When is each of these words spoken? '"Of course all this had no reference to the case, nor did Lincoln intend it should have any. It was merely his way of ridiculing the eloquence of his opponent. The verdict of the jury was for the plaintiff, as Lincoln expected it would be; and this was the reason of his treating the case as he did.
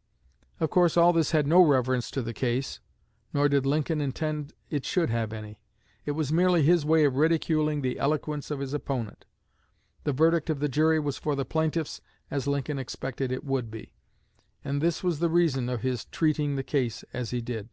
'"Of 0.58 0.68
course 0.70 0.96
all 0.96 1.12
this 1.12 1.30
had 1.30 1.46
no 1.46 1.62
reference 1.64 2.10
to 2.10 2.22
the 2.22 2.34
case, 2.34 2.80
nor 3.32 3.48
did 3.48 3.64
Lincoln 3.66 4.00
intend 4.00 4.52
it 4.68 4.84
should 4.84 5.10
have 5.10 5.32
any. 5.32 5.60
It 6.04 6.10
was 6.18 6.32
merely 6.32 6.64
his 6.64 6.84
way 6.84 7.04
of 7.04 7.14
ridiculing 7.14 7.80
the 7.82 8.00
eloquence 8.00 8.50
of 8.50 8.58
his 8.58 8.74
opponent. 8.74 9.26
The 10.02 10.12
verdict 10.12 10.50
of 10.50 10.58
the 10.58 10.68
jury 10.68 10.98
was 10.98 11.18
for 11.18 11.36
the 11.36 11.44
plaintiff, 11.44 12.00
as 12.32 12.48
Lincoln 12.48 12.80
expected 12.80 13.30
it 13.30 13.44
would 13.44 13.70
be; 13.70 13.94
and 14.64 14.82
this 14.82 15.04
was 15.04 15.20
the 15.20 15.30
reason 15.30 15.68
of 15.68 15.82
his 15.82 16.06
treating 16.06 16.56
the 16.56 16.64
case 16.64 17.04
as 17.12 17.30
he 17.30 17.40
did. 17.40 17.68